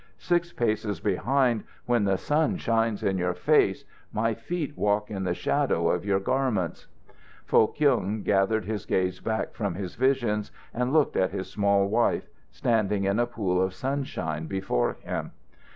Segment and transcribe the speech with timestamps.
[0.17, 5.35] Six paces behind, when the sun shines in your face, my feet walk in the
[5.35, 6.87] shadow of your garments."
[7.45, 12.27] Foh Kyung gathered his gaze back from his visions and looked at his small wife,
[12.49, 15.33] standing in a pool of sunshine before him.